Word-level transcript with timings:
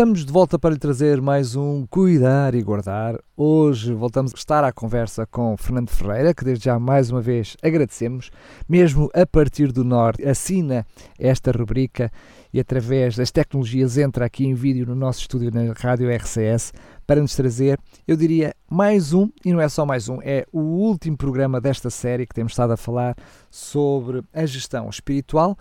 Estamos 0.00 0.24
de 0.24 0.32
volta 0.32 0.58
para 0.58 0.70
lhe 0.70 0.78
trazer 0.78 1.20
mais 1.20 1.54
um 1.54 1.84
Cuidar 1.84 2.54
e 2.54 2.62
Guardar. 2.62 3.18
Hoje 3.36 3.92
voltamos 3.92 4.32
a 4.32 4.34
estar 4.38 4.64
à 4.64 4.72
conversa 4.72 5.26
com 5.26 5.54
Fernando 5.58 5.90
Ferreira, 5.90 6.32
que 6.32 6.42
desde 6.42 6.64
já 6.64 6.78
mais 6.78 7.10
uma 7.10 7.20
vez 7.20 7.54
agradecemos, 7.62 8.30
mesmo 8.66 9.10
a 9.12 9.26
partir 9.26 9.70
do 9.70 9.84
Norte, 9.84 10.26
assina 10.26 10.86
esta 11.18 11.52
rubrica 11.52 12.10
e 12.50 12.58
através 12.58 13.14
das 13.14 13.30
tecnologias 13.30 13.98
entra 13.98 14.24
aqui 14.24 14.46
em 14.46 14.54
vídeo 14.54 14.86
no 14.86 14.94
nosso 14.94 15.20
estúdio 15.20 15.50
na 15.52 15.74
Rádio 15.74 16.08
RCS 16.10 16.72
para 17.06 17.20
nos 17.20 17.36
trazer, 17.36 17.78
eu 18.08 18.16
diria, 18.16 18.54
mais 18.70 19.12
um, 19.12 19.28
e 19.44 19.52
não 19.52 19.60
é 19.60 19.68
só 19.68 19.84
mais 19.84 20.08
um, 20.08 20.18
é 20.22 20.46
o 20.50 20.60
último 20.60 21.18
programa 21.18 21.60
desta 21.60 21.90
série 21.90 22.26
que 22.26 22.34
temos 22.34 22.52
estado 22.52 22.72
a 22.72 22.76
falar 22.78 23.14
sobre 23.50 24.22
a 24.32 24.46
gestão 24.46 24.88
espiritual 24.88 25.58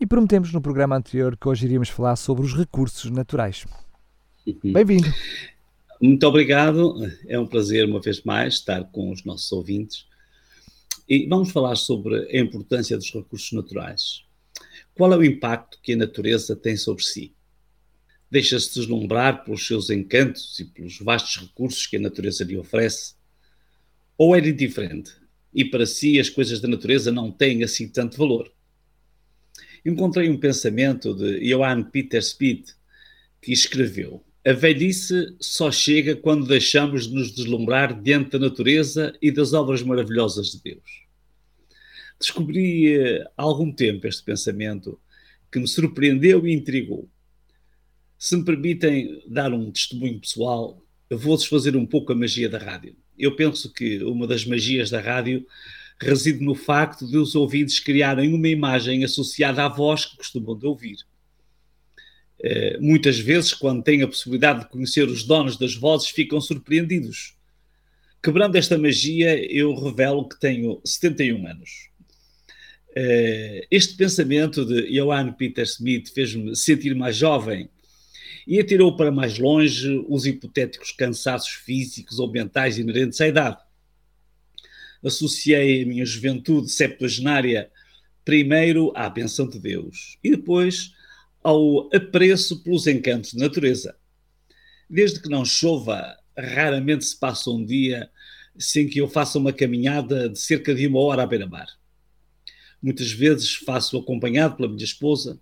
e 0.00 0.06
prometemos 0.06 0.50
no 0.50 0.62
programa 0.62 0.96
anterior 0.96 1.36
que 1.36 1.46
hoje 1.46 1.66
iríamos 1.66 1.90
falar 1.90 2.16
sobre 2.16 2.46
os 2.46 2.56
recursos 2.56 3.10
naturais. 3.10 3.66
Uhum. 4.46 4.72
Bem-vindo. 4.72 5.06
Muito 6.00 6.26
obrigado. 6.26 6.94
É 7.28 7.38
um 7.38 7.46
prazer, 7.46 7.84
uma 7.84 8.00
vez 8.00 8.22
mais, 8.22 8.54
estar 8.54 8.82
com 8.84 9.12
os 9.12 9.22
nossos 9.24 9.52
ouvintes. 9.52 10.06
E 11.06 11.26
vamos 11.28 11.50
falar 11.50 11.76
sobre 11.76 12.16
a 12.34 12.40
importância 12.40 12.96
dos 12.96 13.12
recursos 13.12 13.52
naturais. 13.52 14.24
Qual 14.94 15.12
é 15.12 15.16
o 15.18 15.24
impacto 15.24 15.78
que 15.82 15.92
a 15.92 15.96
natureza 15.96 16.56
tem 16.56 16.78
sobre 16.78 17.04
si? 17.04 17.34
Deixa-se 18.30 18.74
deslumbrar 18.74 19.44
pelos 19.44 19.66
seus 19.66 19.90
encantos 19.90 20.58
e 20.58 20.64
pelos 20.64 20.98
vastos 20.98 21.42
recursos 21.42 21.86
que 21.86 21.98
a 21.98 22.00
natureza 22.00 22.42
lhe 22.44 22.56
oferece? 22.56 23.14
Ou 24.16 24.34
é 24.34 24.38
indiferente 24.38 25.12
e 25.52 25.64
para 25.64 25.84
si 25.84 26.18
as 26.18 26.30
coisas 26.30 26.60
da 26.60 26.68
natureza 26.68 27.12
não 27.12 27.30
têm 27.30 27.62
assim 27.62 27.86
tanto 27.86 28.16
valor? 28.16 28.50
Encontrei 29.84 30.28
um 30.28 30.38
pensamento 30.38 31.14
de 31.14 31.40
Johann 31.48 31.84
Peter 31.84 32.22
Speed, 32.22 32.68
que 33.40 33.52
escreveu: 33.52 34.22
A 34.44 34.52
velhice 34.52 35.34
só 35.40 35.70
chega 35.70 36.16
quando 36.16 36.46
deixamos 36.46 37.08
de 37.08 37.14
nos 37.14 37.32
deslumbrar 37.32 38.00
diante 38.00 38.30
da 38.30 38.38
natureza 38.38 39.14
e 39.20 39.30
das 39.30 39.52
obras 39.52 39.82
maravilhosas 39.82 40.52
de 40.52 40.62
Deus. 40.62 41.10
Descobri 42.18 42.94
eh, 42.94 43.24
há 43.36 43.42
algum 43.42 43.72
tempo 43.72 44.06
este 44.06 44.22
pensamento 44.22 45.00
que 45.50 45.58
me 45.58 45.66
surpreendeu 45.66 46.46
e 46.46 46.52
intrigou. 46.52 47.08
Se 48.18 48.36
me 48.36 48.44
permitem 48.44 49.22
dar 49.26 49.52
um 49.54 49.70
testemunho 49.70 50.20
pessoal, 50.20 50.84
vou 51.10 51.36
desfazer 51.36 51.74
um 51.74 51.86
pouco 51.86 52.12
a 52.12 52.14
magia 52.14 52.48
da 52.48 52.58
rádio. 52.58 52.94
Eu 53.18 53.34
penso 53.34 53.72
que 53.72 54.02
uma 54.04 54.26
das 54.26 54.44
magias 54.44 54.90
da 54.90 55.00
rádio 55.00 55.46
reside 56.00 56.42
no 56.42 56.54
facto 56.54 57.06
de 57.06 57.18
os 57.18 57.34
ouvidos 57.34 57.78
criarem 57.78 58.32
uma 58.32 58.48
imagem 58.48 59.04
associada 59.04 59.64
à 59.64 59.68
voz 59.68 60.06
que 60.06 60.16
costumam 60.16 60.58
de 60.58 60.66
ouvir. 60.66 60.96
Uh, 62.40 62.80
muitas 62.80 63.18
vezes, 63.18 63.52
quando 63.52 63.82
têm 63.82 64.02
a 64.02 64.08
possibilidade 64.08 64.60
de 64.60 64.68
conhecer 64.70 65.06
os 65.06 65.24
donos 65.24 65.58
das 65.58 65.74
vozes, 65.74 66.08
ficam 66.08 66.40
surpreendidos. 66.40 67.36
Quebrando 68.22 68.56
esta 68.56 68.78
magia, 68.78 69.38
eu 69.52 69.74
revelo 69.74 70.26
que 70.26 70.40
tenho 70.40 70.80
71 70.84 71.46
anos. 71.46 71.90
Uh, 72.90 73.66
este 73.70 73.94
pensamento 73.94 74.64
de 74.64 74.90
Johann 74.90 75.32
Peter 75.32 75.64
Smith 75.64 76.10
fez-me 76.14 76.56
sentir 76.56 76.94
mais 76.94 77.14
jovem 77.14 77.68
e 78.46 78.58
atirou 78.58 78.96
para 78.96 79.12
mais 79.12 79.38
longe 79.38 80.02
os 80.08 80.24
hipotéticos 80.24 80.92
cansaços 80.92 81.52
físicos 81.52 82.18
ou 82.18 82.32
mentais 82.32 82.78
inerentes 82.78 83.20
à 83.20 83.28
idade 83.28 83.58
associei 85.04 85.82
a 85.82 85.86
minha 85.86 86.04
juventude 86.04 86.70
septuagenária 86.70 87.70
primeiro 88.24 88.92
à 88.94 89.08
benção 89.08 89.48
de 89.48 89.58
Deus 89.58 90.18
e 90.22 90.30
depois 90.30 90.92
ao 91.42 91.88
apreço 91.94 92.62
pelos 92.62 92.86
encantos 92.86 93.32
de 93.32 93.38
natureza. 93.38 93.96
Desde 94.88 95.20
que 95.20 95.28
não 95.28 95.44
chova, 95.44 96.16
raramente 96.36 97.04
se 97.04 97.18
passa 97.18 97.50
um 97.50 97.64
dia 97.64 98.10
sem 98.58 98.86
que 98.86 99.00
eu 99.00 99.08
faça 99.08 99.38
uma 99.38 99.52
caminhada 99.52 100.28
de 100.28 100.38
cerca 100.38 100.74
de 100.74 100.86
uma 100.86 101.00
hora 101.00 101.22
à 101.22 101.26
beira-mar. 101.26 101.66
Muitas 102.82 103.10
vezes 103.10 103.54
faço 103.54 103.96
acompanhado 103.96 104.56
pela 104.56 104.68
minha 104.68 104.84
esposa. 104.84 105.40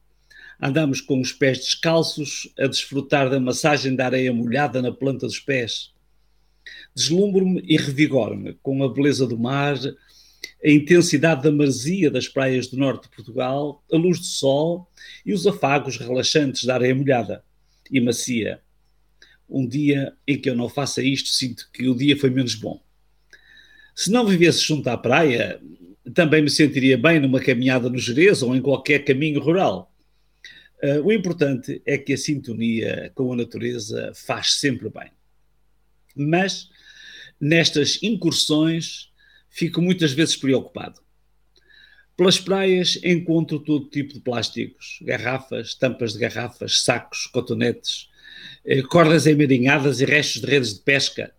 Andamos 0.60 1.00
com 1.00 1.20
os 1.20 1.32
pés 1.32 1.58
descalços 1.58 2.52
a 2.58 2.66
desfrutar 2.66 3.30
da 3.30 3.40
massagem 3.40 3.94
da 3.94 4.06
areia 4.06 4.32
molhada 4.32 4.82
na 4.82 4.92
planta 4.92 5.26
dos 5.26 5.38
pés 5.38 5.92
Deslumbro-me 6.95 7.62
e 7.67 7.77
revigoro-me 7.77 8.55
com 8.62 8.83
a 8.83 8.93
beleza 8.93 9.27
do 9.27 9.39
mar, 9.39 9.77
a 10.65 10.71
intensidade 10.71 11.43
da 11.43 11.53
maresia 11.53 12.11
das 12.11 12.29
praias 12.29 12.67
do 12.67 12.77
norte 12.77 13.05
de 13.05 13.15
Portugal, 13.15 13.84
a 13.93 13.97
luz 13.97 14.19
do 14.19 14.27
sol 14.27 14.91
e 15.25 15.33
os 15.33 15.47
afagos 15.47 15.97
relaxantes 15.97 16.65
da 16.65 16.75
areia 16.75 16.95
molhada 16.95 17.45
e 17.91 18.01
macia. 18.01 18.61
Um 19.49 19.67
dia 19.67 20.12
em 20.27 20.39
que 20.39 20.51
eu 20.51 20.55
não 20.55 20.69
faça 20.69 21.03
isto, 21.03 21.29
sinto 21.29 21.69
que 21.73 21.89
o 21.89 21.95
dia 21.95 22.17
foi 22.17 22.31
menos 22.31 22.55
bom. 22.55 22.83
Se 23.95 24.11
não 24.11 24.27
vivesse 24.27 24.61
junto 24.61 24.89
à 24.89 24.97
praia, 24.97 25.61
também 26.15 26.43
me 26.43 26.50
sentiria 26.50 26.97
bem 26.99 27.21
numa 27.21 27.41
caminhada 27.41 27.89
no 27.89 27.99
Jerez 27.99 28.43
ou 28.43 28.55
em 28.55 28.61
qualquer 28.61 29.05
caminho 29.05 29.41
rural. 29.41 29.93
Uh, 30.83 31.03
o 31.03 31.12
importante 31.12 31.83
é 31.85 31.99
que 31.99 32.12
a 32.12 32.17
sintonia 32.17 33.11
com 33.15 33.33
a 33.33 33.37
natureza 33.37 34.12
faz 34.15 34.55
sempre 34.55 34.89
bem. 34.89 35.11
Mas 36.19 36.69
nestas 37.41 37.99
incursões 38.03 39.11
fico 39.49 39.81
muitas 39.81 40.12
vezes 40.12 40.37
preocupado. 40.37 41.01
Pelas 42.17 42.39
praias 42.41 42.99
encontro 43.05 43.61
todo 43.61 43.89
tipo 43.89 44.12
de 44.12 44.21
plásticos, 44.21 44.99
garrafas, 45.03 45.75
tampas 45.75 46.15
de 46.15 46.19
garrafas, 46.19 46.83
sacos, 46.83 47.27
cotonetes, 47.29 48.09
eh, 48.65 48.83
cordas 48.83 49.27
emarinhadas 49.27 50.01
e 50.01 50.05
restos 50.05 50.43
de 50.43 50.49
redes 50.49 50.75
de 50.75 50.81
pesca 50.81 51.33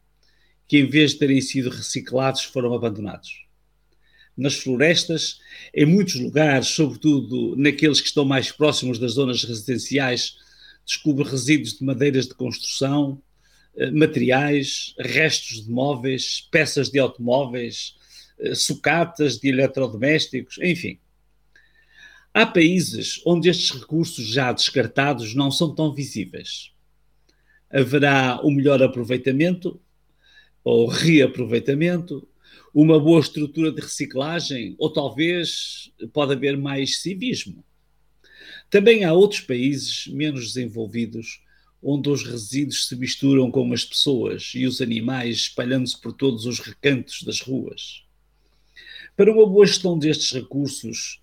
que, 0.67 0.77
em 0.77 0.85
vez 0.85 1.11
de 1.11 1.19
terem 1.19 1.41
sido 1.41 1.69
reciclados, 1.69 2.43
foram 2.43 2.73
abandonados. 2.73 3.45
Nas 4.37 4.55
florestas, 4.55 5.39
em 5.73 5.85
muitos 5.85 6.15
lugares, 6.15 6.67
sobretudo 6.67 7.55
naqueles 7.57 7.99
que 7.99 8.07
estão 8.07 8.23
mais 8.23 8.51
próximos 8.51 8.97
das 8.97 9.13
zonas 9.13 9.43
residenciais, 9.43 10.37
descubro 10.85 11.25
resíduos 11.25 11.77
de 11.77 11.83
madeiras 11.83 12.25
de 12.25 12.35
construção, 12.35 13.21
materiais, 13.87 14.93
restos 14.99 15.65
de 15.65 15.71
móveis, 15.71 16.47
peças 16.51 16.89
de 16.89 16.99
automóveis, 16.99 17.95
eh, 18.39 18.53
sucatas 18.53 19.39
de 19.39 19.49
eletrodomésticos, 19.49 20.57
enfim. 20.59 20.99
Há 22.33 22.45
países 22.45 23.21
onde 23.25 23.49
estes 23.49 23.71
recursos 23.71 24.27
já 24.27 24.51
descartados 24.51 25.33
não 25.33 25.49
são 25.49 25.73
tão 25.73 25.93
visíveis. 25.93 26.71
Haverá 27.69 28.39
um 28.43 28.51
melhor 28.51 28.81
aproveitamento 28.83 29.81
ou 30.63 30.87
reaproveitamento, 30.87 32.27
uma 32.73 32.99
boa 32.99 33.19
estrutura 33.19 33.71
de 33.71 33.81
reciclagem 33.81 34.75
ou 34.77 34.91
talvez 34.91 35.91
pode 36.13 36.33
haver 36.33 36.57
mais 36.57 37.01
civismo. 37.01 37.63
Também 38.69 39.03
há 39.03 39.13
outros 39.13 39.41
países 39.41 40.05
menos 40.07 40.53
desenvolvidos 40.53 41.41
onde 41.81 42.09
os 42.09 42.23
resíduos 42.23 42.87
se 42.87 42.95
misturam 42.95 43.49
com 43.49 43.71
as 43.73 43.85
pessoas 43.85 44.51
e 44.55 44.65
os 44.65 44.81
animais, 44.81 45.37
espalhando-se 45.37 45.99
por 45.99 46.13
todos 46.13 46.45
os 46.45 46.59
recantos 46.59 47.23
das 47.23 47.41
ruas. 47.41 48.03
Para 49.15 49.31
uma 49.31 49.45
boa 49.45 49.65
gestão 49.65 49.97
destes 49.97 50.31
recursos, 50.31 51.21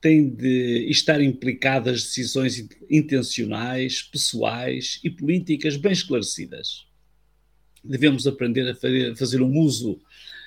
têm 0.00 0.28
de 0.28 0.88
estar 0.88 1.20
implicadas 1.20 2.02
decisões 2.04 2.68
intencionais, 2.88 4.02
pessoais 4.02 5.00
e 5.02 5.10
políticas 5.10 5.76
bem 5.76 5.92
esclarecidas. 5.92 6.86
Devemos 7.82 8.26
aprender 8.26 8.68
a 8.70 9.16
fazer 9.16 9.42
um 9.42 9.58
uso 9.58 10.00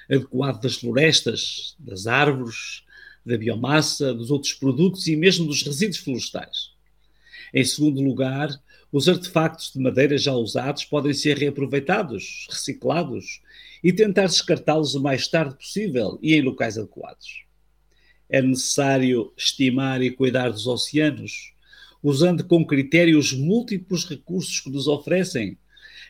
adequado 0.09 0.61
das 0.61 0.75
florestas, 0.75 1.75
das 1.79 2.07
árvores, 2.07 2.83
da 3.25 3.37
biomassa, 3.37 4.13
dos 4.13 4.31
outros 4.31 4.53
produtos 4.53 5.07
e 5.07 5.15
mesmo 5.15 5.45
dos 5.45 5.63
resíduos 5.63 5.97
florestais. 5.97 6.71
Em 7.53 7.63
segundo 7.63 8.01
lugar, 8.01 8.49
os 8.91 9.07
artefactos 9.07 9.71
de 9.71 9.79
madeira 9.79 10.17
já 10.17 10.33
usados 10.33 10.83
podem 10.83 11.13
ser 11.13 11.37
reaproveitados, 11.37 12.47
reciclados 12.49 13.41
e 13.81 13.93
tentar 13.93 14.25
descartá-los 14.25 14.95
o 14.95 15.01
mais 15.01 15.27
tarde 15.27 15.55
possível 15.55 16.19
e 16.21 16.35
em 16.35 16.41
locais 16.41 16.77
adequados. 16.77 17.45
É 18.29 18.41
necessário 18.41 19.31
estimar 19.37 20.01
e 20.01 20.11
cuidar 20.11 20.49
dos 20.49 20.67
oceanos, 20.67 21.53
usando 22.03 22.43
com 22.43 22.65
critério 22.65 23.17
os 23.17 23.31
múltiplos 23.31 24.07
recursos 24.07 24.59
que 24.59 24.69
nos 24.69 24.87
oferecem, 24.87 25.57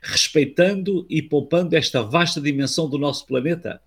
respeitando 0.01 1.05
e 1.09 1.21
poupando 1.21 1.75
esta 1.75 2.01
vasta 2.01 2.41
dimensão 2.41 2.89
do 2.89 2.97
nosso 2.97 3.27
planeta, 3.27 3.79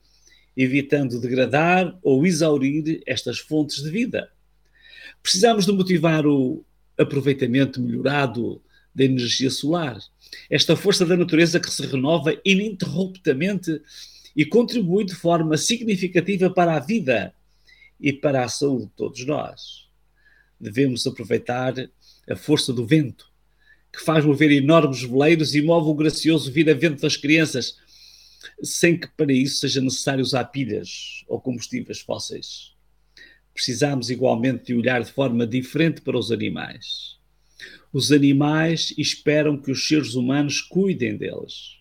evitando 0.56 1.20
degradar 1.20 1.98
ou 2.00 2.24
exaurir 2.24 3.02
estas 3.06 3.40
fontes 3.40 3.82
de 3.82 3.90
vida. 3.90 4.30
Precisamos 5.20 5.66
de 5.66 5.72
motivar 5.72 6.26
o 6.26 6.64
aproveitamento 6.96 7.80
melhorado 7.80 8.62
da 8.94 9.04
energia 9.04 9.50
solar. 9.50 9.98
Esta 10.48 10.76
força 10.76 11.04
da 11.04 11.16
natureza 11.16 11.60
que 11.60 11.70
se 11.70 11.84
renova 11.86 12.38
ininterruptamente 12.44 13.80
e 14.36 14.44
contribui 14.44 15.04
de 15.04 15.14
forma 15.14 15.56
significativa 15.56 16.50
para 16.50 16.76
a 16.76 16.80
vida 16.80 17.34
e 18.00 18.12
para 18.12 18.44
a 18.44 18.48
saúde 18.48 18.86
de 18.86 18.92
todos 18.92 19.24
nós. 19.24 19.88
Devemos 20.60 21.06
aproveitar 21.06 21.74
a 22.28 22.36
força 22.36 22.72
do 22.72 22.86
vento, 22.86 23.30
que 23.92 24.02
faz 24.02 24.24
mover 24.24 24.50
enormes 24.50 25.02
veleiros 25.02 25.54
e 25.54 25.62
move 25.62 25.88
o 25.88 25.94
gracioso 25.94 26.50
vira-vento 26.50 27.02
das 27.02 27.16
crianças, 27.16 27.76
sem 28.62 28.98
que 28.98 29.06
para 29.08 29.32
isso 29.32 29.60
seja 29.60 29.80
necessário 29.80 30.22
usar 30.22 30.44
pilhas 30.46 31.24
ou 31.28 31.40
combustíveis 31.40 32.00
fósseis. 32.00 32.72
Precisamos 33.52 34.10
igualmente 34.10 34.66
de 34.66 34.74
olhar 34.74 35.02
de 35.02 35.12
forma 35.12 35.46
diferente 35.46 36.00
para 36.00 36.18
os 36.18 36.32
animais. 36.32 37.18
Os 37.92 38.10
animais 38.10 38.92
esperam 38.98 39.56
que 39.56 39.70
os 39.70 39.86
seres 39.86 40.14
humanos 40.14 40.60
cuidem 40.60 41.16
deles. 41.16 41.78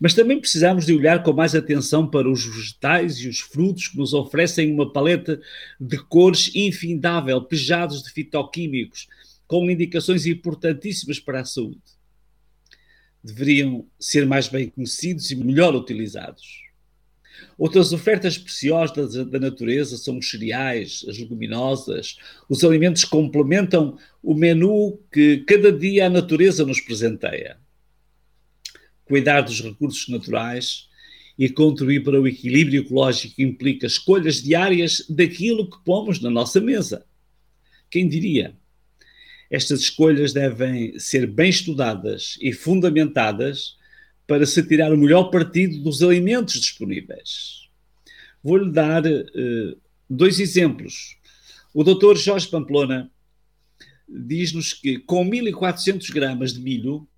Mas 0.00 0.14
também 0.14 0.40
precisamos 0.40 0.86
de 0.86 0.92
olhar 0.92 1.22
com 1.22 1.32
mais 1.32 1.54
atenção 1.54 2.08
para 2.08 2.30
os 2.30 2.44
vegetais 2.44 3.18
e 3.18 3.28
os 3.28 3.40
frutos 3.40 3.88
que 3.88 3.96
nos 3.96 4.12
oferecem 4.12 4.72
uma 4.72 4.92
paleta 4.92 5.40
de 5.80 5.98
cores 5.98 6.50
infindável, 6.54 7.42
pejados 7.42 8.02
de 8.02 8.10
fitoquímicos, 8.10 9.08
com 9.46 9.70
indicações 9.70 10.26
importantíssimas 10.26 11.20
para 11.20 11.40
a 11.40 11.44
saúde. 11.44 11.80
Deveriam 13.22 13.86
ser 13.98 14.26
mais 14.26 14.48
bem 14.48 14.68
conhecidos 14.68 15.30
e 15.30 15.36
melhor 15.36 15.74
utilizados. 15.74 16.69
Outras 17.56 17.92
ofertas 17.92 18.38
preciosas 18.38 19.14
da, 19.26 19.38
natureza 19.38 19.96
são 19.96 20.18
os 20.18 20.30
cereais, 20.30 21.04
as 21.08 21.18
leguminosas. 21.18 22.18
Os 22.48 22.64
alimentos 22.64 23.04
complementam 23.04 23.98
o 24.22 24.34
menu 24.34 24.98
que 25.12 25.38
cada 25.46 25.70
dia 25.70 26.06
a 26.06 26.10
natureza 26.10 26.64
nos 26.64 26.80
presenteia. 26.80 27.58
Cuidar 29.04 29.42
dos 29.42 29.60
recursos 29.60 30.08
naturais 30.08 30.88
e 31.38 31.48
contribuir 31.48 32.02
para 32.02 32.20
o 32.20 32.28
equilíbrio 32.28 32.82
ecológico 32.82 33.40
implica 33.40 33.86
escolhas 33.86 34.42
diárias 34.42 35.04
daquilo 35.08 35.68
que 35.70 35.82
pomos 35.84 36.20
na 36.20 36.30
nossa 36.30 36.60
mesa. 36.60 37.04
Quem 37.90 38.08
diria? 38.08 38.54
Estas 39.50 39.80
escolhas 39.80 40.32
devem 40.32 40.98
ser 40.98 41.26
bem 41.26 41.50
estudadas 41.50 42.38
e 42.40 42.52
fundamentadas 42.52 43.79
para 44.30 44.46
se 44.46 44.62
tirar 44.62 44.92
o 44.92 44.96
melhor 44.96 45.24
partido 45.24 45.82
dos 45.82 46.04
alimentos 46.04 46.60
disponíveis. 46.60 47.68
Vou-lhe 48.40 48.70
dar 48.70 49.04
uh, 49.04 49.80
dois 50.08 50.38
exemplos. 50.38 51.16
O 51.74 51.82
Dr. 51.82 52.16
Jorge 52.16 52.46
Pamplona 52.46 53.10
diz-nos 54.08 54.72
que 54.72 55.00
com 55.00 55.28
1.400 55.28 56.12
gramas 56.12 56.52
de 56.52 56.60
milho 56.60 57.08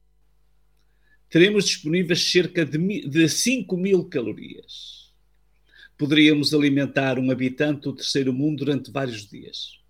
teremos 1.29 1.67
disponíveis 1.67 2.31
cerca 2.31 2.65
de, 2.65 3.07
de 3.07 3.29
5 3.29 3.77
mil 3.77 4.05
calorias. 4.07 5.13
Poderíamos 5.99 6.55
alimentar 6.55 7.19
um 7.19 7.31
habitante 7.31 7.83
do 7.83 7.93
terceiro 7.95 8.33
mundo 8.33 8.65
durante 8.65 8.91
vários 8.91 9.29
dias. 9.29 9.83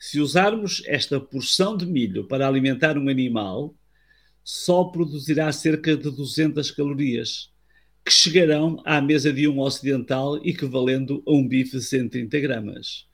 Se 0.00 0.20
usarmos 0.20 0.82
esta 0.86 1.20
porção 1.20 1.76
de 1.76 1.84
milho 1.84 2.26
para 2.26 2.48
alimentar 2.48 2.96
um 2.96 3.10
animal, 3.10 3.74
só 4.46 4.84
produzirá 4.84 5.50
cerca 5.50 5.96
de 5.96 6.08
200 6.08 6.70
calorias, 6.70 7.50
que 8.04 8.12
chegarão 8.12 8.80
à 8.84 9.00
mesa 9.00 9.32
de 9.32 9.48
um 9.48 9.58
ocidental 9.58 10.36
equivalendo 10.46 11.20
a 11.26 11.32
um 11.32 11.46
bife 11.46 11.76
de 11.76 11.82
130 11.82 12.38
gramas. 12.38 13.08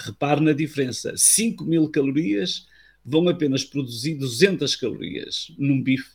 Repare 0.00 0.40
na 0.40 0.54
diferença: 0.54 1.12
5 1.14 1.66
mil 1.66 1.90
calorias 1.90 2.66
vão 3.04 3.28
apenas 3.28 3.62
produzir 3.62 4.14
200 4.14 4.74
calorias 4.74 5.52
num 5.58 5.82
bife 5.82 6.12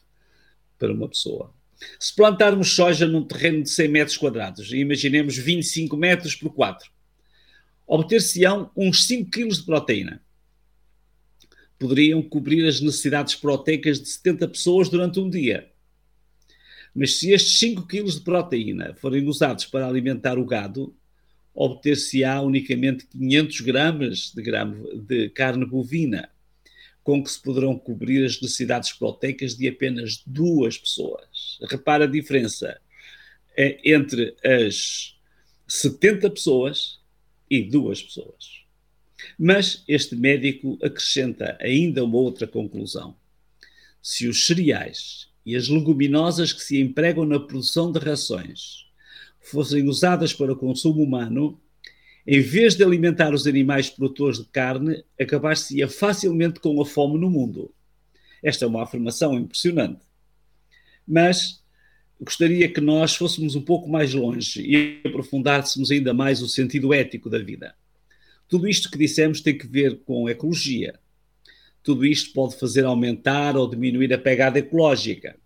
para 0.80 0.92
uma 0.92 1.08
pessoa. 1.08 1.54
Se 2.00 2.16
plantarmos 2.16 2.72
soja 2.74 3.06
num 3.06 3.24
terreno 3.24 3.62
de 3.62 3.70
100 3.70 3.88
metros 3.88 4.18
quadrados, 4.18 4.74
imaginemos 4.74 5.38
25 5.38 5.96
metros 5.96 6.34
por 6.34 6.52
4, 6.56 6.90
obter-se-ão 7.86 8.72
uns 8.76 9.06
5 9.06 9.30
kg 9.30 9.48
de 9.50 9.64
proteína 9.64 10.23
poderiam 11.80 12.22
cobrir 12.22 12.68
as 12.68 12.80
necessidades 12.80 13.36
proteicas 13.36 14.00
de 14.00 14.08
70 14.10 14.48
pessoas 14.48 14.90
durante 14.90 15.20
um 15.20 15.30
dia. 15.30 15.70
Mas 16.96 17.18
se 17.18 17.32
estes 17.32 17.60
5 17.60 17.88
kg 17.88 18.06
de 18.06 18.22
proteína 18.22 18.94
forem 18.96 19.28
usados 19.28 19.66
para 19.66 19.88
alimentar 19.88 20.38
o 20.38 20.46
gado, 20.46 20.96
obter-se-á 21.54 22.42
unicamente 22.42 23.08
500 23.08 23.62
gramas 23.62 24.32
de, 24.34 24.42
gramo 24.42 25.02
de 25.02 25.30
carne 25.30 25.66
bovina, 25.66 26.30
com 27.04 27.22
que 27.24 27.30
se 27.30 27.42
poderão 27.42 27.78
cobrir 27.78 28.26
as 28.26 28.40
necessidades 28.42 28.94
proteicas 28.94 29.56
de 29.56 29.68
apenas 29.68 30.24
duas 30.26 30.78
pessoas. 30.78 31.60
Repara 31.70 32.06
a 32.06 32.08
diferença 32.08 32.80
é 33.56 33.80
entre 33.86 34.36
as 34.44 35.16
70 35.68 36.30
pessoas 36.32 37.00
e 37.50 37.62
duas 37.62 38.02
pessoas. 38.02 38.63
Mas 39.38 39.84
este 39.88 40.16
médico 40.16 40.78
acrescenta 40.82 41.58
ainda 41.60 42.04
uma 42.04 42.18
outra 42.18 42.48
conclusão. 42.48 43.16
Se 44.02 44.28
os 44.28 44.46
cereais 44.46 45.28
e 45.46 45.56
as 45.56 45.68
leguminosas 45.68 46.54
que 46.54 46.62
se 46.62 46.80
empregam 46.80 47.26
na 47.26 47.40
produção 47.40 47.92
de 47.92 48.00
rações 48.00 48.86
fossem 49.40 49.88
usadas 49.88 50.34
para 50.34 50.54
o 50.54 50.56
consumo 50.56 51.04
humano, 51.04 51.60
em 52.26 52.40
vez 52.40 52.76
de 52.76 52.84
alimentar 52.84 53.34
os 53.34 53.46
animais 53.46 53.90
produtores 53.90 54.40
de 54.40 54.46
carne, 54.46 55.04
acabar-se-ia 55.20 55.90
facilmente 55.90 56.60
com 56.60 56.82
a 56.82 56.86
fome 56.86 57.20
no 57.20 57.30
mundo. 57.30 57.74
Esta 58.42 58.66
é 58.66 58.68
uma 58.68 58.84
afirmação 58.84 59.38
impressionante. 59.38 60.02
Mas 61.06 61.62
gostaria 62.20 62.70
que 62.70 62.80
nós 62.80 63.16
fôssemos 63.16 63.56
um 63.56 63.62
pouco 63.62 63.90
mais 63.90 64.14
longe 64.14 64.62
e 64.62 65.02
aprofundássemos 65.06 65.92
ainda 65.92 66.14
mais 66.14 66.42
o 66.42 66.48
sentido 66.48 66.94
ético 66.94 67.30
da 67.30 67.40
vida. 67.40 67.76
Tudo 68.54 68.68
isto 68.68 68.92
que 68.92 69.00
dissemos 69.00 69.42
tem 69.42 69.58
que 69.58 69.66
ver 69.66 70.04
com 70.04 70.30
ecologia. 70.30 71.00
Tudo 71.82 72.06
isto 72.06 72.34
pode 72.34 72.56
fazer 72.56 72.86
aumentar 72.86 73.58
ou 73.58 73.68
diminuir 73.68 74.14
a 74.14 74.18
pegada 74.20 74.60
ecológica. 74.60 75.40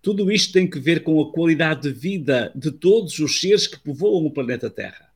Tudo 0.00 0.32
isto 0.32 0.50
tem 0.50 0.66
que 0.66 0.80
ver 0.80 1.02
com 1.02 1.20
a 1.20 1.30
qualidade 1.30 1.82
de 1.82 1.92
vida 1.92 2.50
de 2.56 2.72
todos 2.72 3.18
os 3.18 3.38
seres 3.38 3.66
que 3.66 3.78
povoam 3.78 4.24
o 4.24 4.32
planeta 4.32 4.70
Terra. 4.70 5.12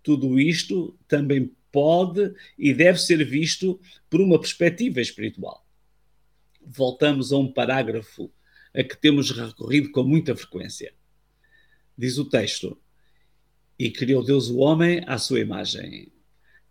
Tudo 0.00 0.38
isto 0.38 0.96
também 1.08 1.50
pode 1.72 2.32
e 2.56 2.72
deve 2.72 3.00
ser 3.00 3.24
visto 3.24 3.80
por 4.08 4.20
uma 4.20 4.38
perspectiva 4.38 5.00
espiritual. 5.00 5.66
Voltamos 6.64 7.32
a 7.32 7.36
um 7.36 7.52
parágrafo 7.52 8.30
a 8.72 8.84
que 8.84 8.96
temos 8.96 9.32
recorrido 9.32 9.90
com 9.90 10.04
muita 10.04 10.36
frequência. 10.36 10.94
Diz 11.98 12.16
o 12.16 12.24
texto: 12.24 12.80
E 13.76 13.90
criou 13.90 14.24
Deus 14.24 14.48
o 14.48 14.58
homem 14.58 15.02
à 15.04 15.18
sua 15.18 15.40
imagem. 15.40 16.12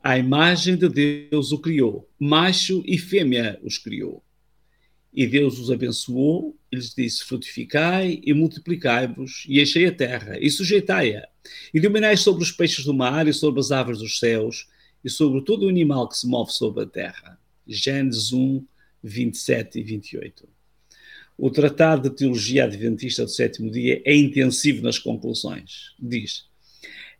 A 0.08 0.18
imagem 0.18 0.78
de 0.78 0.88
Deus 0.88 1.52
o 1.52 1.60
criou, 1.60 2.10
macho 2.18 2.82
e 2.86 2.98
fêmea 2.98 3.60
os 3.62 3.78
criou. 3.78 4.24
E 5.14 5.28
Deus 5.28 5.60
os 5.60 5.70
abençoou 5.70 6.58
e 6.72 6.78
lhes 6.78 6.96
disse: 6.96 7.26
Frutificai 7.26 8.22
e 8.24 8.34
multiplicai-vos, 8.34 9.44
e 9.50 9.62
enchei 9.62 9.86
a 9.86 9.92
terra, 9.92 10.38
e 10.40 10.50
sujeitai-a, 10.50 11.28
e 11.74 11.82
dominai 11.82 12.16
sobre 12.16 12.42
os 12.42 12.54
peixes 12.54 12.86
do 12.86 12.94
mar, 12.94 13.28
e 13.28 13.34
sobre 13.34 13.60
as 13.60 13.70
aves 13.70 13.98
dos 13.98 14.18
céus, 14.18 14.70
e 15.04 15.10
sobre 15.10 15.42
todo 15.42 15.66
o 15.66 15.70
animal 15.70 16.08
que 16.08 16.16
se 16.16 16.26
move 16.26 16.54
sobre 16.54 16.86
a 16.86 16.88
terra. 16.88 17.38
Gênesis 17.68 18.32
1, 18.32 18.66
27 19.04 19.78
e 19.78 19.84
28. 19.84 20.48
O 21.38 21.52
Tratado 21.52 22.10
de 22.10 22.16
Teologia 22.16 22.64
Adventista 22.64 23.26
do 23.26 23.30
Sétimo 23.30 23.70
Dia 23.70 24.02
é 24.06 24.16
intensivo 24.16 24.82
nas 24.82 24.98
conclusões. 24.98 25.94
Diz: 26.00 26.47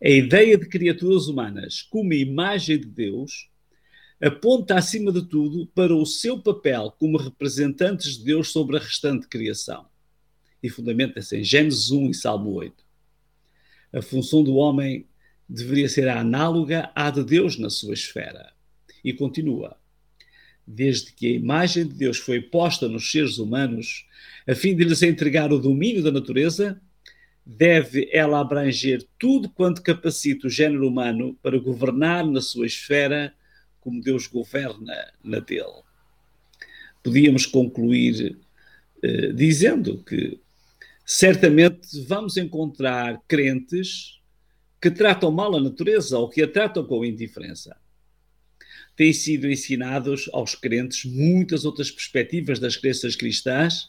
a 0.02 0.08
ideia 0.08 0.56
de 0.56 0.68
criaturas 0.68 1.26
humanas 1.26 1.82
como 1.82 2.12
imagem 2.12 2.78
de 2.78 2.86
Deus 2.86 3.48
aponta, 4.20 4.76
acima 4.76 5.12
de 5.12 5.22
tudo, 5.22 5.66
para 5.68 5.94
o 5.94 6.06
seu 6.06 6.40
papel 6.40 6.94
como 6.98 7.18
representantes 7.18 8.18
de 8.18 8.24
Deus 8.24 8.50
sobre 8.50 8.76
a 8.76 8.80
restante 8.80 9.28
criação. 9.28 9.86
E 10.62 10.68
fundamenta-se 10.68 11.36
em 11.36 11.44
Gênesis 11.44 11.90
1 11.90 12.10
e 12.10 12.14
Salmo 12.14 12.50
8. 12.50 12.84
A 13.92 14.02
função 14.02 14.42
do 14.42 14.56
homem 14.56 15.06
deveria 15.48 15.88
ser 15.88 16.08
análoga 16.08 16.90
à 16.94 17.10
de 17.10 17.24
Deus 17.24 17.58
na 17.58 17.70
sua 17.70 17.94
esfera. 17.94 18.52
E 19.04 19.12
continua. 19.12 19.76
Desde 20.66 21.12
que 21.12 21.26
a 21.26 21.30
imagem 21.30 21.86
de 21.86 21.94
Deus 21.94 22.18
foi 22.18 22.40
posta 22.40 22.88
nos 22.88 23.10
seres 23.10 23.38
humanos, 23.38 24.06
a 24.46 24.54
fim 24.54 24.76
de 24.76 24.84
lhes 24.84 25.02
entregar 25.02 25.52
o 25.52 25.58
domínio 25.58 26.02
da 26.02 26.10
natureza, 26.10 26.80
deve 27.50 28.10
ela 28.12 28.40
abranger 28.40 29.02
tudo 29.18 29.48
quanto 29.48 29.82
capacita 29.82 30.46
o 30.46 30.50
género 30.50 30.86
humano 30.86 31.34
para 31.42 31.58
governar 31.58 32.26
na 32.26 32.42
sua 32.42 32.66
esfera 32.66 33.34
como 33.80 34.02
Deus 34.02 34.26
governa 34.26 34.94
na 35.24 35.38
dele. 35.38 35.82
Podíamos 37.02 37.46
concluir 37.46 38.36
eh, 39.02 39.32
dizendo 39.32 40.04
que 40.04 40.38
certamente 41.06 41.88
vamos 42.06 42.36
encontrar 42.36 43.18
crentes 43.26 44.20
que 44.78 44.90
tratam 44.90 45.30
mal 45.30 45.56
a 45.56 45.60
natureza 45.60 46.18
ou 46.18 46.28
que 46.28 46.42
a 46.42 46.48
tratam 46.48 46.84
com 46.84 47.02
indiferença. 47.02 47.74
têm 48.94 49.12
sido 49.12 49.48
ensinados 49.48 50.28
aos 50.32 50.56
crentes 50.56 51.04
muitas 51.04 51.64
outras 51.64 51.88
perspectivas 51.88 52.58
das 52.58 52.76
crenças 52.76 53.14
cristãs, 53.14 53.88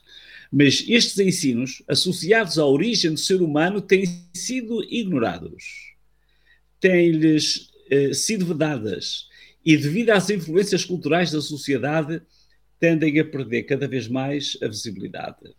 mas 0.51 0.84
estes 0.88 1.18
ensinos, 1.20 1.84
associados 1.88 2.58
à 2.58 2.65
origem 2.65 3.12
do 3.12 3.20
ser 3.20 3.41
humano, 3.41 3.82
têm 3.82 4.06
sido 4.34 4.84
ignorados. 4.84 5.94
Têm-lhes 6.79 7.70
eh, 7.89 8.13
sido 8.13 8.46
vedadas 8.46 9.27
e, 9.63 9.77
devido 9.77 10.10
às 10.10 10.29
influências 10.29 10.84
culturais 10.84 11.32
da 11.32 11.41
sociedade, 11.41 12.22
tendem 12.79 13.20
a 13.20 13.25
perder 13.25 13.63
cada 13.63 13.88
vez 13.88 14.08
mais 14.08 14.58
a 14.62 14.68
visibilidade. 14.68 15.53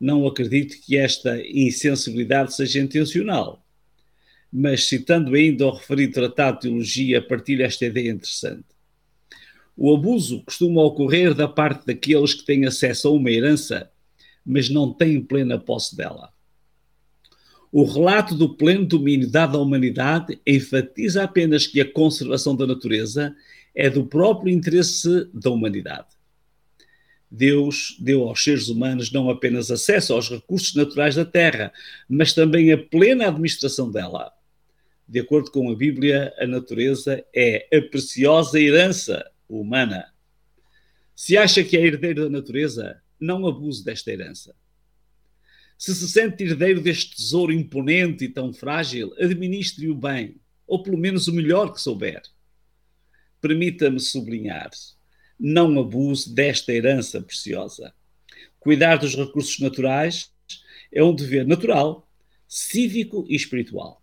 Não 0.00 0.26
acredito 0.26 0.80
que 0.84 0.96
esta 0.96 1.40
insensibilidade 1.46 2.54
seja 2.54 2.80
intencional, 2.80 3.64
mas 4.52 4.84
citando 4.84 5.34
ainda 5.34 5.66
o 5.66 5.70
referido 5.70 6.14
Tratado 6.14 6.56
de 6.56 6.62
Teologia, 6.62 7.20
partilho 7.20 7.64
esta 7.64 7.84
ideia 7.84 8.10
interessante. 8.10 8.64
O 9.76 9.94
abuso 9.94 10.42
costuma 10.44 10.82
ocorrer 10.82 11.34
da 11.34 11.46
parte 11.46 11.86
daqueles 11.86 12.34
que 12.34 12.44
têm 12.44 12.64
acesso 12.64 13.08
a 13.08 13.10
uma 13.12 13.30
herança, 13.30 13.90
mas 14.48 14.70
não 14.70 14.90
têm 14.90 15.20
plena 15.20 15.58
posse 15.58 15.94
dela. 15.94 16.32
O 17.70 17.84
relato 17.84 18.34
do 18.34 18.54
pleno 18.54 18.86
domínio 18.86 19.30
dado 19.30 19.58
à 19.58 19.60
humanidade 19.60 20.40
enfatiza 20.46 21.22
apenas 21.22 21.66
que 21.66 21.82
a 21.82 21.92
conservação 21.92 22.56
da 22.56 22.66
natureza 22.66 23.36
é 23.74 23.90
do 23.90 24.06
próprio 24.06 24.50
interesse 24.52 25.28
da 25.34 25.50
humanidade. 25.50 26.06
Deus 27.30 27.94
deu 28.00 28.26
aos 28.26 28.42
seres 28.42 28.70
humanos 28.70 29.12
não 29.12 29.28
apenas 29.28 29.70
acesso 29.70 30.14
aos 30.14 30.30
recursos 30.30 30.74
naturais 30.74 31.14
da 31.14 31.26
terra, 31.26 31.70
mas 32.08 32.32
também 32.32 32.72
a 32.72 32.78
plena 32.78 33.28
administração 33.28 33.90
dela. 33.90 34.32
De 35.06 35.20
acordo 35.20 35.50
com 35.50 35.70
a 35.70 35.76
Bíblia, 35.76 36.32
a 36.38 36.46
natureza 36.46 37.22
é 37.34 37.68
a 37.70 37.82
preciosa 37.82 38.58
herança 38.58 39.30
humana. 39.46 40.06
Se 41.14 41.36
acha 41.36 41.62
que 41.62 41.76
é 41.76 41.84
herdeiro 41.84 42.24
da 42.24 42.30
natureza, 42.30 42.98
não 43.20 43.46
abuse 43.46 43.84
desta 43.84 44.10
herança. 44.10 44.54
Se 45.76 45.94
se 45.94 46.08
sente 46.08 46.42
herdeiro 46.42 46.80
deste 46.80 47.16
tesouro 47.16 47.52
imponente 47.52 48.24
e 48.24 48.28
tão 48.28 48.52
frágil, 48.52 49.14
administre-o 49.18 49.94
bem, 49.94 50.36
ou 50.66 50.82
pelo 50.82 50.98
menos 50.98 51.28
o 51.28 51.32
melhor 51.32 51.72
que 51.72 51.80
souber. 51.80 52.22
Permita-me 53.40 54.00
sublinhar 54.00 54.70
não 55.38 55.78
abuse 55.78 56.34
desta 56.34 56.72
herança 56.72 57.20
preciosa. 57.20 57.94
Cuidar 58.58 58.96
dos 58.96 59.14
recursos 59.14 59.60
naturais 59.60 60.32
é 60.92 61.02
um 61.02 61.14
dever 61.14 61.46
natural, 61.46 62.08
cívico 62.48 63.24
e 63.28 63.36
espiritual. 63.36 64.02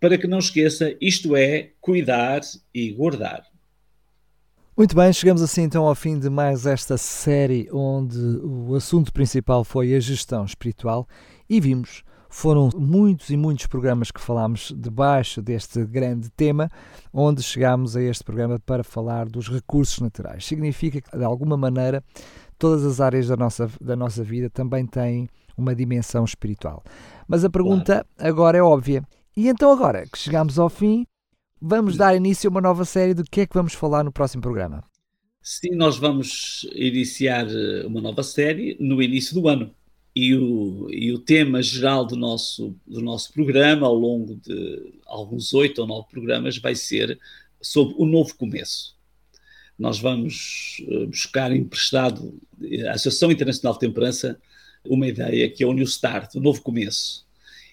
Para 0.00 0.16
que 0.16 0.26
não 0.26 0.38
esqueça, 0.38 0.96
isto 1.00 1.36
é 1.36 1.72
cuidar 1.80 2.40
e 2.72 2.90
guardar. 2.90 3.46
Muito 4.76 4.96
bem, 4.96 5.12
chegamos 5.12 5.40
assim 5.40 5.62
então 5.62 5.86
ao 5.86 5.94
fim 5.94 6.18
de 6.18 6.28
mais 6.28 6.66
esta 6.66 6.98
série 6.98 7.68
onde 7.72 8.18
o 8.42 8.74
assunto 8.74 9.12
principal 9.12 9.62
foi 9.62 9.94
a 9.94 10.00
gestão 10.00 10.44
espiritual 10.44 11.06
e 11.48 11.60
vimos 11.60 12.02
foram 12.28 12.70
muitos 12.76 13.30
e 13.30 13.36
muitos 13.36 13.68
programas 13.68 14.10
que 14.10 14.20
falámos 14.20 14.74
debaixo 14.76 15.40
deste 15.40 15.84
grande 15.86 16.28
tema, 16.30 16.68
onde 17.12 17.40
chegámos 17.40 17.96
a 17.96 18.02
este 18.02 18.24
programa 18.24 18.58
para 18.58 18.82
falar 18.82 19.26
dos 19.26 19.48
recursos 19.48 20.00
naturais. 20.00 20.44
Significa 20.44 21.00
que, 21.00 21.16
de 21.16 21.22
alguma 21.22 21.56
maneira, 21.56 22.02
todas 22.58 22.84
as 22.84 23.00
áreas 23.00 23.28
da 23.28 23.36
nossa, 23.36 23.70
da 23.80 23.94
nossa 23.94 24.24
vida 24.24 24.50
também 24.50 24.84
têm 24.84 25.28
uma 25.56 25.72
dimensão 25.76 26.24
espiritual. 26.24 26.82
Mas 27.28 27.44
a 27.44 27.50
pergunta 27.50 28.04
agora 28.18 28.58
é 28.58 28.62
óbvia. 28.62 29.04
E 29.36 29.48
então, 29.48 29.70
agora 29.70 30.04
que 30.04 30.18
chegamos 30.18 30.58
ao 30.58 30.68
fim, 30.68 31.06
vamos 31.66 31.96
dar 31.96 32.14
início 32.14 32.48
a 32.48 32.50
uma 32.50 32.60
nova 32.60 32.84
série 32.84 33.14
do 33.14 33.24
que 33.24 33.40
é 33.40 33.46
que 33.46 33.54
vamos 33.54 33.72
falar 33.72 34.04
no 34.04 34.12
próximo 34.12 34.42
programa. 34.42 34.84
Sim, 35.42 35.70
nós 35.74 35.96
vamos 35.96 36.66
iniciar 36.74 37.46
eh, 37.48 37.86
uma 37.86 38.00
nova 38.00 38.22
série 38.22 38.76
no 38.78 39.02
início 39.02 39.34
do 39.34 39.48
ano 39.48 39.74
e 40.14 40.34
o, 40.34 40.88
e 40.90 41.12
o 41.12 41.18
tema 41.18 41.62
geral 41.62 42.04
do 42.04 42.16
nosso, 42.16 42.76
do 42.86 43.00
nosso 43.00 43.32
programa, 43.32 43.86
ao 43.86 43.94
longo 43.94 44.36
de 44.36 44.94
alguns 45.06 45.52
oito 45.54 45.80
ou 45.80 45.86
nove 45.86 46.08
programas, 46.10 46.58
vai 46.58 46.74
ser 46.74 47.18
sobre 47.60 47.94
o 47.98 48.04
novo 48.04 48.34
começo. 48.36 48.94
Nós 49.78 49.98
vamos 49.98 50.82
eh, 50.86 51.06
buscar 51.06 51.50
emprestado 51.50 52.38
à 52.88 52.92
Associação 52.92 53.32
Internacional 53.32 53.74
de 53.74 53.80
Temperança 53.80 54.38
uma 54.84 55.08
ideia 55.08 55.50
que 55.50 55.64
é 55.64 55.66
o 55.66 55.72
New 55.72 55.84
Start, 55.84 56.34
o 56.34 56.40
novo 56.40 56.60
começo. 56.60 57.24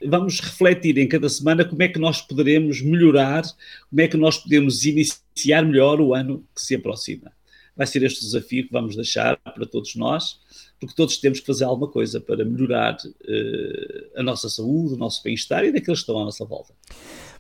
Vamos 0.08 0.39
refletir 0.39 0.98
em 0.98 1.08
cada 1.08 1.29
semana 1.29 1.65
como 1.65 1.81
é 1.84 1.88
que 1.88 2.00
nós 2.00 2.22
poderemos 2.22 2.81
melhorar, 2.81 3.43
como 3.89 4.01
é 4.01 4.08
que 4.08 4.17
nós 4.17 4.38
podemos 4.38 4.86
iniciar 4.86 5.63
melhor 5.63 6.01
o 6.01 6.13
ano 6.13 6.43
que 6.55 6.62
se 6.62 6.75
aproxima. 6.75 7.31
Vai 7.75 7.88
ser 7.88 8.03
este 8.03 8.22
desafio 8.22 8.65
que 8.65 8.72
vamos 8.72 8.96
deixar 8.96 9.38
para 9.38 9.65
todos 9.65 9.96
nós 9.96 10.39
porque 10.81 10.96
todos 10.96 11.17
temos 11.17 11.39
que 11.39 11.46
fazer 11.46 11.63
alguma 11.63 11.88
coisa 11.88 12.20
para 12.20 12.43
melhorar 12.43 12.96
uh, 12.96 14.20
a 14.20 14.24
nossa 14.24 14.50
saúde, 14.50 14.96
o 14.96 14.98
nosso 14.98 15.22
bem-estar 15.24 15.63
e 15.63 15.72
daqueles 15.72 16.00
que 16.00 16.03
estão 16.03 16.20
à 16.20 16.25
nossa 16.25 16.43
volta. 16.43 16.74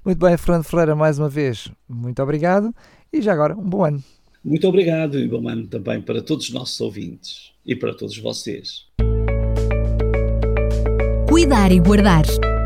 Muito 0.05 0.19
bem, 0.19 0.37
Fernando 0.37 0.63
Ferreira, 0.63 0.95
mais 0.95 1.17
uma 1.17 1.27
vez, 1.27 1.69
muito 1.89 2.21
obrigado 2.21 2.73
e 3.11 3.19
já 3.19 3.33
agora, 3.33 3.57
um 3.57 3.67
bom 3.67 3.83
ano. 3.83 4.03
Muito 4.43 4.67
obrigado 4.67 5.19
e 5.19 5.27
bom 5.27 5.49
ano 5.49 5.65
também 5.67 6.01
para 6.01 6.21
todos 6.21 6.45
os 6.45 6.53
nossos 6.53 6.79
ouvintes 6.79 7.51
e 7.65 7.75
para 7.75 7.95
todos 7.95 8.15
vocês. 8.19 8.85
Cuidar 11.27 11.71
e 11.71 11.79
Guardar 11.79 12.25